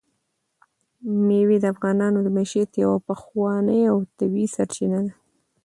مېوې 1.25 1.57
د 1.61 1.65
افغانانو 1.73 2.19
د 2.23 2.27
معیشت 2.35 2.71
یوه 2.83 2.97
پخوانۍ 3.07 3.81
او 3.91 3.97
طبیعي 4.17 4.47
سرچینه 4.55 4.99
ده. 5.05 5.13